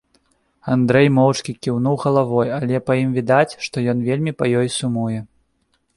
Андрэй 0.75 1.09
моўчкі 1.17 1.51
кіўнуў 1.67 1.95
галавой, 2.05 2.49
але 2.57 2.75
па 2.89 2.93
ім 3.03 3.11
відаць, 3.21 3.57
што 3.67 3.75
ён 3.95 4.05
вельмі 4.11 4.31
па 4.41 4.45
ёй 4.63 4.67
сумуе. 4.81 5.19